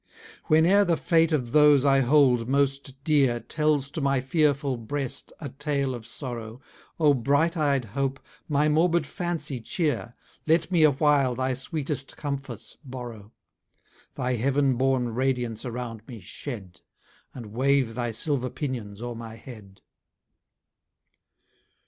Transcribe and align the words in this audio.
Whene'er 0.45 0.83
the 0.83 0.97
fate 0.97 1.31
of 1.31 1.51
those 1.51 1.85
I 1.85 1.99
hold 1.99 2.49
most 2.49 2.95
dear 3.03 3.39
Tells 3.39 3.91
to 3.91 4.01
my 4.01 4.19
fearful 4.19 4.75
breast 4.75 5.31
a 5.39 5.49
tale 5.49 5.93
of 5.93 6.07
sorrow, 6.07 6.59
O 6.99 7.13
bright 7.13 7.55
eyed 7.55 7.85
Hope, 7.85 8.19
my 8.49 8.67
morbid 8.67 9.05
fancy 9.05 9.59
cheer; 9.61 10.15
Let 10.47 10.71
me 10.71 10.81
awhile 10.81 11.35
thy 11.35 11.53
sweetest 11.53 12.17
comforts 12.17 12.77
borrow: 12.83 13.31
Thy 14.15 14.37
heaven 14.37 14.73
born 14.73 15.09
radiance 15.13 15.65
around 15.65 16.07
me 16.07 16.19
shed, 16.19 16.81
And 17.35 17.53
wave 17.53 17.93
thy 17.93 18.09
silver 18.09 18.49
pinions 18.49 19.03
o'er 19.03 19.13
my 19.13 19.35
head! 19.35 19.81